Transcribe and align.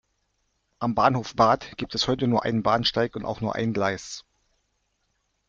Am 0.79 0.95
Bahnhof 0.95 1.35
Bad 1.35 1.77
gibt 1.77 1.93
es 1.93 2.07
heute 2.07 2.27
nur 2.27 2.43
einen 2.43 2.63
Bahnsteig 2.63 3.15
und 3.15 3.23
auch 3.23 3.39
nur 3.39 3.53
ein 3.53 3.71
Gleis. 3.71 4.25